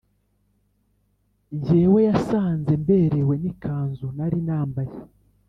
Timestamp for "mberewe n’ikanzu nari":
2.83-4.39